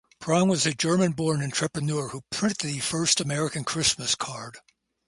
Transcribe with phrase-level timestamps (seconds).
[0.19, 4.57] Prang was a German-born entrepreneur who printed the first American Christmas card.